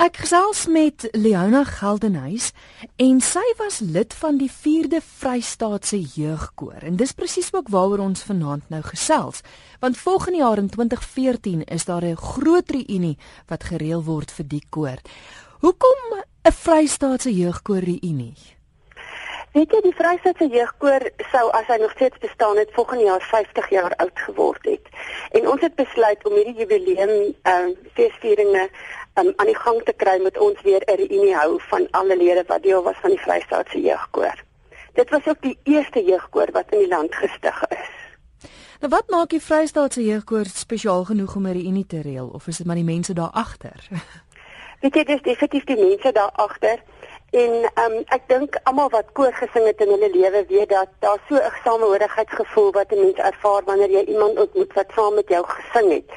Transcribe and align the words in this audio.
Ek 0.00 0.16
gesels 0.16 0.62
met 0.72 1.04
Leona 1.12 1.60
Geldenhuys 1.68 2.46
en 3.04 3.18
sy 3.20 3.42
was 3.58 3.82
lid 3.84 4.14
van 4.16 4.38
die 4.40 4.48
4de 4.48 5.02
Vrystaatse 5.04 5.98
Jeugkoor 6.14 6.86
en 6.88 6.96
dis 6.96 7.12
presies 7.12 7.50
ook 7.52 7.68
waaroor 7.68 8.00
ons 8.06 8.24
vanaand 8.24 8.70
nou 8.72 8.80
gesels 8.86 9.42
want 9.82 10.00
volgende 10.00 10.40
jaar 10.40 10.62
in 10.62 10.70
2014 10.72 11.66
is 11.76 11.84
daar 11.84 12.06
'n 12.08 12.16
groot 12.16 12.70
reunie 12.70 13.18
wat 13.52 13.68
gereël 13.68 14.02
word 14.02 14.32
vir 14.32 14.46
die 14.48 14.64
koor. 14.70 14.96
Hoekom 15.60 16.00
'n 16.48 16.52
Vrystaatse 16.52 17.32
Jeugkoor 17.36 17.84
reunie? 17.84 18.56
Weet 19.50 19.72
jy 19.74 19.80
die 19.82 19.96
Vrystaatse 19.98 20.46
Jeugkoor 20.46 21.02
sou 21.32 21.48
as 21.58 21.66
hy 21.66 21.76
nog 21.82 21.90
steeds 21.90 22.18
bestaan 22.22 22.56
het 22.56 22.70
volgende 22.72 23.04
jaar 23.04 23.24
50 23.30 23.70
jaar 23.70 23.94
oud 23.96 24.18
geword 24.26 24.64
het. 24.64 24.86
En 25.30 25.48
ons 25.48 25.60
het 25.60 25.74
besluit 25.74 26.24
om 26.24 26.36
hierdie 26.38 26.54
jubileum 26.54 27.34
ehm 27.42 27.72
uh, 27.72 27.88
feesvieringe 27.96 28.68
um, 29.14 29.32
aan 29.36 29.46
die 29.46 29.58
gang 29.58 29.82
te 29.84 29.92
kry 29.92 30.20
met 30.22 30.38
ons 30.38 30.60
weer 30.62 30.82
'n 30.86 30.96
reunie 30.96 31.34
hou 31.34 31.60
van 31.70 31.88
alle 31.90 32.16
lede 32.16 32.44
wat 32.46 32.62
deel 32.62 32.82
was 32.82 32.96
van 33.00 33.10
die 33.10 33.20
Vrystaatse 33.20 33.80
Jeugkoor. 33.80 34.48
Dit 34.92 35.10
was 35.10 35.26
ook 35.26 35.40
die 35.40 35.58
eerste 35.62 36.04
jeugkoor 36.04 36.48
wat 36.52 36.64
in 36.70 36.78
die 36.78 36.88
land 36.88 37.14
gestig 37.14 37.62
is. 37.68 37.88
Nou 38.80 38.92
wat 38.92 39.08
maak 39.08 39.28
die 39.28 39.42
Vrystaatse 39.42 40.04
Jeugkoor 40.04 40.44
spesiaal 40.44 41.04
genoeg 41.04 41.36
om 41.36 41.46
'n 41.46 41.52
reunie 41.52 41.86
te 41.86 42.00
reël 42.00 42.28
of 42.28 42.46
is 42.46 42.56
dit 42.56 42.66
maar 42.66 42.80
die 42.80 42.84
mense 42.84 43.12
daar 43.12 43.30
agter? 43.30 43.88
Weet 44.80 44.94
jy 44.94 45.04
dis 45.04 45.22
definitief 45.22 45.64
die 45.64 45.76
mense 45.76 46.12
daar 46.12 46.30
agter. 46.32 46.82
En 47.30 47.52
ehm 47.74 47.92
um, 47.92 48.04
ek 48.10 48.24
dink 48.26 48.56
almal 48.66 48.88
wat 48.90 49.12
koor 49.14 49.32
gesing 49.32 49.66
het 49.68 49.82
in 49.84 49.92
hulle 49.94 50.08
lewe 50.10 50.44
weet 50.48 50.68
dat 50.68 50.88
daar 50.98 51.20
so 51.28 51.36
'n 51.36 51.52
samehorigheidsgevoel 51.64 52.70
wat 52.72 52.92
'n 52.92 53.00
mens 53.00 53.18
ervaar 53.18 53.62
wanneer 53.64 53.90
jy 53.90 54.04
iemand 54.04 54.38
ontmoet 54.38 54.72
wat 54.72 54.90
saam 54.94 55.14
met 55.14 55.28
jou 55.28 55.44
gesing 55.46 55.92
het. 55.92 56.08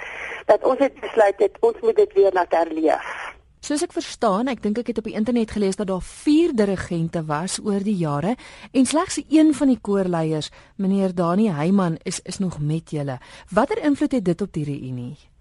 Dat 0.45 0.63
ons 0.63 0.79
het 0.79 0.99
besluit 0.99 1.39
het 1.39 1.57
ons 1.59 1.77
moet 1.81 1.95
dit 1.95 2.13
weer 2.13 2.31
laat 2.33 2.51
herleef. 2.51 3.33
Soos 3.59 3.83
ek 3.83 3.93
verstaan, 3.93 4.47
ek 4.47 4.61
dink 4.63 4.77
ek 4.77 4.87
het 4.87 4.97
op 4.97 5.03
die 5.03 5.13
internet 5.13 5.51
gelees 5.51 5.75
dat 5.75 5.87
daar 5.87 6.01
4 6.01 6.55
dirigente 6.55 7.25
was 7.25 7.59
oor 7.63 7.83
die 7.83 7.95
jare 7.95 8.35
en 8.71 8.85
slegs 8.85 9.21
een 9.29 9.53
van 9.53 9.67
die 9.67 9.79
koorleiers, 9.81 10.49
meneer 10.75 11.15
Dani 11.15 11.49
Heyman, 11.49 11.97
is 12.03 12.19
is 12.23 12.39
nog 12.39 12.59
met 12.59 12.89
julle. 12.89 13.19
Watter 13.49 13.83
invloed 13.83 14.11
het 14.11 14.25
dit 14.25 14.41
op 14.41 14.53
die 14.53 14.65
reunie? 14.65 15.32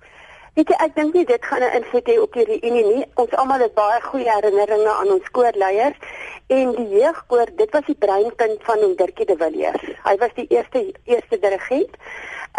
Weet 0.53 0.69
jy, 0.69 0.77
ek 0.85 0.97
dink 0.99 1.15
nie 1.17 1.25
dit 1.25 1.45
gaan 1.49 1.63
'n 1.65 1.77
invloed 1.79 2.09
hê 2.11 2.15
op 2.21 2.35
die 2.37 2.45
reunie 2.45 2.85
nie. 2.85 3.05
Ons 3.23 3.35
almal 3.41 3.63
het 3.65 3.75
baie 3.75 4.01
goeie 4.05 4.33
herinneringe 4.33 4.91
aan 5.01 5.13
ons 5.15 5.31
koorleiers 5.37 5.97
en 6.47 6.75
die 6.77 6.89
jeugkoor, 6.89 7.49
dit 7.57 7.71
was 7.73 7.87
die 7.87 7.97
breinkind 8.05 8.59
van 8.69 8.83
ons 8.89 8.97
Dirkie 8.97 9.27
de 9.27 9.37
Villiers. 9.37 9.87
Hy 10.05 10.15
was 10.17 10.35
die 10.35 10.47
eerste 10.49 10.83
eerste 11.05 11.39
dirigent. 11.39 11.97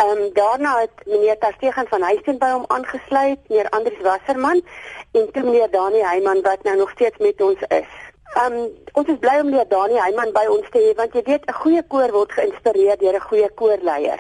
Ehm 0.02 0.23
um, 0.23 0.33
daarna 0.33 0.80
het 0.80 1.05
meneer 1.05 1.38
Terstegen 1.38 1.88
van 1.88 2.02
Huisteen 2.02 2.38
by 2.38 2.50
hom 2.55 2.66
aangesluit, 2.67 3.39
meneer 3.50 3.69
Andrius 3.69 4.02
Wasserman 4.02 4.63
en 5.11 5.31
toe 5.31 5.44
meneer 5.44 5.69
Dani 5.72 6.02
Heyman 6.02 6.41
wat 6.41 6.63
nou 6.63 6.75
nog 6.78 6.89
steeds 6.89 7.17
met 7.17 7.41
ons 7.41 7.61
is. 7.67 7.94
Ehm 8.33 8.53
um, 8.53 8.67
ons 8.94 9.07
is 9.07 9.22
bly 9.22 9.38
om 9.39 9.50
meneer 9.52 9.69
Dani 9.69 10.02
Heyman 10.02 10.33
by 10.33 10.47
ons 10.50 10.66
te 10.73 10.81
hê 10.81 10.97
want 10.97 11.13
jy 11.13 11.22
weet 11.30 11.45
'n 11.45 11.61
goeie 11.61 11.83
koor 11.88 12.11
word 12.11 12.31
geïnspireer 12.31 12.97
deur 12.97 13.22
'n 13.22 13.28
goeie 13.30 13.50
koorleier. 13.53 14.19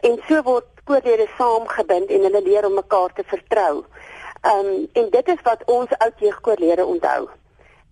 En 0.00 0.18
so 0.26 0.42
word 0.42 0.71
koorlede 0.84 1.28
saamgebind 1.38 2.10
en 2.10 2.26
hulle 2.26 2.42
leer 2.42 2.66
om 2.66 2.74
mekaar 2.74 3.12
te 3.14 3.24
vertrou. 3.26 3.84
Ehm 4.42 4.66
um, 4.66 4.88
en 4.92 5.10
dit 5.10 5.28
is 5.28 5.42
wat 5.42 5.62
ons 5.66 5.98
oud 5.98 6.18
jeugkoorlede 6.18 6.84
onthou. 6.84 7.28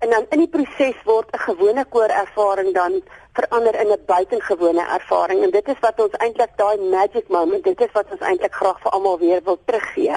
En 0.00 0.10
dan 0.10 0.26
in 0.30 0.38
die 0.38 0.48
proses 0.48 1.02
word 1.04 1.28
'n 1.32 1.38
gewone 1.38 1.84
koorervaring 1.84 2.74
dan 2.74 3.02
verander 3.32 3.80
in 3.80 3.92
'n 3.92 4.02
buitengewone 4.06 4.84
ervaring 4.98 5.42
en 5.42 5.50
dit 5.50 5.68
is 5.68 5.80
wat 5.80 6.00
ons 6.00 6.12
eintlik 6.12 6.56
daai 6.56 6.78
magic 6.78 7.28
moment, 7.28 7.64
dit 7.64 7.80
is 7.80 7.92
wat 7.92 8.06
ons 8.10 8.20
eintlik 8.20 8.54
graag 8.54 8.80
vir 8.80 8.92
almal 8.92 9.18
weer 9.18 9.40
wil 9.44 9.58
teruggee. 9.64 10.16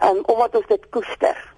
Ehm 0.00 0.16
um, 0.16 0.22
omdat 0.24 0.56
ons 0.56 0.66
dit 0.66 0.88
koester. 0.90 1.52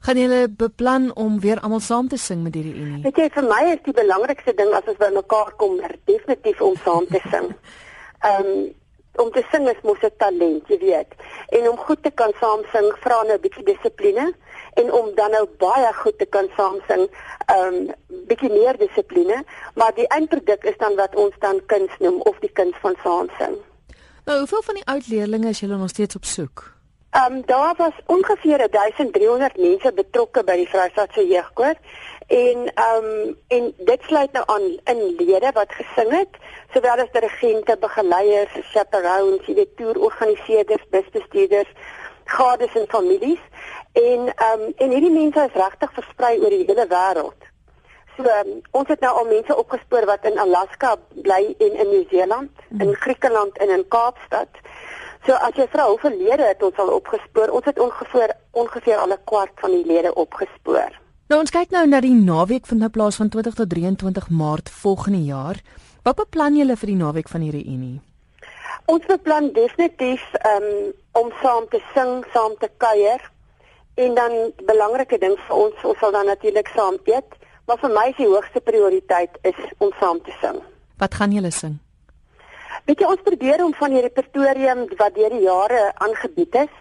Gaan 0.00 0.16
julle 0.16 0.48
beplan 0.48 1.14
om 1.14 1.40
weer 1.40 1.60
almal 1.60 1.80
saam 1.80 2.08
te 2.08 2.16
sing 2.16 2.42
met 2.42 2.54
hierdie 2.54 2.74
unie? 2.74 3.02
Weet 3.02 3.16
jy, 3.16 3.28
vir 3.30 3.44
my 3.48 3.62
is 3.72 3.82
die 3.82 3.92
belangrikste 3.92 4.54
ding 4.54 4.72
as 4.76 4.84
ons 4.86 4.98
by 5.00 5.08
mekaar 5.14 5.52
kom, 5.56 5.80
definitief 6.04 6.60
om 6.60 6.76
saam 6.84 7.06
te 7.06 7.20
sing. 7.30 7.54
Ehm 8.28 8.46
um, 8.46 8.74
om 9.22 9.30
te 9.30 9.42
sing 9.50 9.68
is 9.68 9.80
mos 9.82 10.02
'n 10.02 10.10
talent, 10.16 10.68
jy 10.68 10.78
weet. 10.78 11.10
En 11.48 11.70
om 11.70 11.76
goed 11.76 12.02
te 12.02 12.10
kan 12.10 12.32
saam 12.40 12.62
sing 12.72 12.92
vra 13.04 13.22
nou 13.22 13.36
'n 13.36 13.40
bietjie 13.40 13.64
dissipline 13.64 14.34
en 14.74 14.92
om 14.92 15.14
dan 15.14 15.30
nou 15.30 15.46
baie 15.58 15.92
goed 15.92 16.18
te 16.18 16.26
kan 16.26 16.48
saam 16.56 16.78
sing, 16.88 17.08
ehm 17.46 17.74
um, 17.74 17.94
bietjie 18.26 18.50
meer 18.50 18.76
dissipline, 18.76 19.44
maar 19.74 19.94
die 19.94 20.08
eindproduk 20.08 20.64
is 20.64 20.76
dan 20.78 20.94
wat 20.96 21.14
ons 21.14 21.34
dan 21.38 21.60
kuns 21.66 21.92
noem 21.98 22.20
of 22.20 22.38
die 22.38 22.52
kuns 22.52 22.76
van 22.80 22.94
saam 23.02 23.28
sing. 23.38 23.56
Nou, 24.24 24.38
hoeveel 24.38 24.62
van 24.62 24.74
die 24.74 24.86
oud 24.86 25.06
leerders 25.06 25.44
is 25.44 25.60
julle 25.60 25.76
nog 25.76 25.88
steeds 25.88 26.16
op 26.16 26.24
soek? 26.24 26.73
Ehm 27.14 27.32
um, 27.32 27.42
daar 27.46 27.74
was 27.76 27.92
ongeveer 28.06 28.70
1300 28.70 29.56
mense 29.56 29.92
betrokke 29.92 30.42
by 30.44 30.56
die 30.58 30.68
Vrystaatse 30.68 31.22
jeugkoor 31.26 31.76
en 32.26 32.64
ehm 32.74 33.04
um, 33.04 33.36
en 33.48 33.68
dit 33.90 34.02
sluit 34.02 34.32
nou 34.32 34.42
aan 34.46 34.66
in 34.92 35.02
lede 35.18 35.50
wat 35.54 35.76
gesing 35.78 36.10
het 36.10 36.40
sowel 36.72 37.04
as 37.04 37.12
dirigente, 37.12 37.76
begeleiers, 37.80 38.56
chaperones, 38.72 39.46
die 39.46 39.68
toerorganiseerders, 39.76 40.88
busbestuurders, 40.90 41.70
gades 42.24 42.74
en 42.82 42.90
families 42.96 43.42
en 43.92 44.34
ehm 44.34 44.60
um, 44.60 44.72
en 44.76 44.90
hierdie 44.90 45.14
mense 45.20 45.48
is 45.48 45.60
regtig 45.62 45.94
versprei 46.00 46.38
oor 46.40 46.50
die 46.50 46.64
hele 46.66 46.90
wêreld. 46.96 47.50
So 48.16 48.26
um, 48.40 48.58
ons 48.70 48.90
het 48.90 49.06
nou 49.06 49.14
al 49.20 49.30
mense 49.30 49.56
opgespoor 49.56 50.10
wat 50.10 50.26
in 50.26 50.38
Alaska 50.38 50.96
bly 51.14 51.54
en 51.58 51.78
in 51.78 51.88
Nieu-Seeland, 51.94 52.50
hmm. 52.68 52.80
in 52.80 52.94
Griekeland 52.94 53.58
en 53.58 53.70
in 53.78 53.88
Kaapstad. 53.88 54.62
So 55.26 55.32
as 55.40 55.56
jy 55.56 55.64
vra 55.72 55.86
hoeveel 55.88 56.18
lede 56.20 56.44
het 56.50 56.62
ons 56.62 56.76
al 56.76 56.90
opgespoor? 56.98 57.48
Ons 57.56 57.64
het 57.64 57.78
ongeveer 57.80 58.34
ongeveer 58.52 58.98
al 59.00 59.12
'n 59.12 59.24
kwart 59.24 59.52
van 59.62 59.70
die 59.70 59.86
lede 59.86 60.14
opgespoor. 60.14 60.92
Nou 61.28 61.40
ons 61.40 61.50
kyk 61.50 61.70
nou 61.70 61.86
na 61.86 62.00
die 62.00 62.14
naweek 62.14 62.66
van 62.66 62.78
nou 62.78 62.90
plaas 62.90 63.16
van 63.16 63.28
20 63.28 63.54
tot 63.54 63.68
23 63.70 64.28
Maart 64.30 64.70
volgende 64.70 65.24
jaar. 65.24 65.56
Wat 66.02 66.16
beplan 66.16 66.56
julle 66.56 66.76
vir 66.76 66.86
die 66.86 66.96
naweek 66.96 67.28
van 67.28 67.40
die 67.40 67.50
reunie? 67.50 68.00
Ons 68.84 69.06
beplan 69.06 69.52
definitief 69.52 70.24
um, 70.44 70.92
om 71.12 71.32
saam 71.42 71.64
te 71.68 71.80
sing, 71.94 72.24
saam 72.32 72.52
te 72.58 72.68
kuier 72.76 73.30
en 73.94 74.14
dan 74.14 74.52
belangrike 74.66 75.18
ding 75.18 75.38
vir 75.46 75.56
ons, 75.56 75.74
ons 75.84 75.98
sal 75.98 76.12
dan 76.12 76.26
natuurlik 76.26 76.68
saam 76.74 76.98
eet, 77.04 77.38
maar 77.66 77.78
vir 77.78 77.90
my 77.90 78.08
is 78.10 78.16
die 78.16 78.28
hoogste 78.28 78.60
prioriteit 78.60 79.38
is 79.42 79.60
om 79.78 79.90
saam 80.00 80.20
te 80.22 80.36
sing. 80.40 80.60
Wat 80.98 81.14
gaan 81.14 81.32
julle 81.32 81.50
sing? 81.50 81.83
Weet 82.84 83.00
jy 83.00 83.06
ons 83.08 83.22
probeer 83.24 83.62
om 83.64 83.72
van 83.78 83.94
die 83.96 84.00
repertorium 84.04 84.82
wat 84.98 85.14
deur 85.16 85.32
die 85.32 85.46
jare 85.46 85.86
aangebied 86.04 86.56
is, 86.66 86.72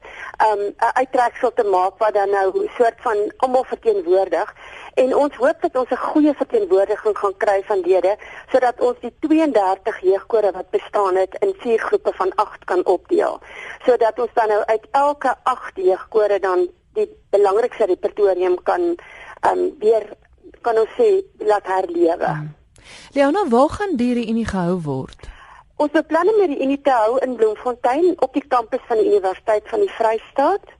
um 0.43 0.61
'n 0.67 0.91
uittreksel 0.99 1.53
te 1.55 1.63
maak 1.63 1.95
wat 2.03 2.13
dan 2.13 2.29
nou 2.29 2.47
'n 2.63 2.69
soort 2.77 2.99
van 3.05 3.17
almal 3.37 3.63
verteenwoordig 3.63 4.53
en 4.93 5.15
ons 5.15 5.35
hoop 5.35 5.61
dat 5.61 5.75
ons 5.75 5.89
'n 5.91 6.05
goeie 6.11 6.33
verteenwoordiging 6.33 7.17
gaan 7.17 7.37
kry 7.37 7.63
van 7.63 7.79
lede 7.79 8.17
sodat 8.51 8.81
ons 8.81 8.99
die 8.99 9.13
32 9.19 9.99
jeugkore 10.01 10.51
wat 10.51 10.69
bestaan 10.69 11.15
het 11.15 11.35
in 11.39 11.53
vier 11.57 11.79
groepe 11.79 12.11
van 12.13 12.35
8 12.35 12.63
kan 12.65 12.85
opdeel. 12.85 13.39
Sodat 13.85 14.19
ons 14.19 14.33
dan 14.33 14.47
nou 14.47 14.63
uit 14.65 14.85
elke 14.91 15.35
8 15.43 15.75
jeugkore 15.75 16.39
dan 16.39 16.67
die 16.93 17.09
belangrikste 17.29 17.85
repertorium 17.85 18.63
kan 18.63 18.95
um 19.51 19.75
weer 19.79 20.03
kan 20.61 20.77
ons 20.77 20.89
sê 20.97 21.23
laat 21.37 21.65
herlewe. 21.65 22.27
Hmm. 22.27 22.55
Leona, 23.13 23.47
waar 23.47 23.69
gaan 23.69 23.95
die 23.95 24.13
reunie 24.13 24.47
gehou 24.47 24.81
word? 24.81 25.32
Ons 25.81 25.93
beplan 25.93 26.29
om 26.29 26.37
hierdie 26.37 26.61
unie 26.61 26.81
te 26.85 26.93
hou 26.93 27.17
in 27.25 27.33
Bloemfontein 27.35 28.13
op 28.21 28.33
die 28.37 28.45
kampus 28.45 28.81
van 28.89 28.99
die 29.01 29.09
Universiteit 29.09 29.65
van 29.71 29.81
die 29.81 29.93
Vrystaat. 29.97 30.73